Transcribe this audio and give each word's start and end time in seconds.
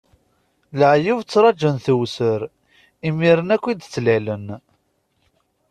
Leεyub 0.79 1.19
ttraǧun 1.21 1.77
tewser, 1.85 2.41
imiren 3.07 3.49
akk 3.55 3.65
i 3.71 3.73
d-ttlalen. 3.75 4.47